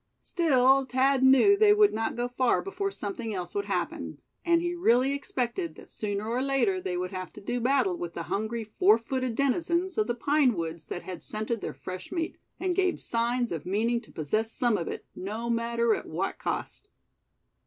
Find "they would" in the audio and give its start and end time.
1.55-1.93, 6.81-7.11